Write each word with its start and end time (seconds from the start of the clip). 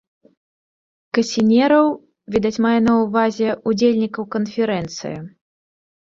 Касінераў, 1.17 1.85
відаць 2.37 2.61
мае 2.67 2.73
на 2.87 2.93
ўвазе, 3.01 3.49
удзельнікаў 3.75 4.23
канферэнцыі. 4.39 5.15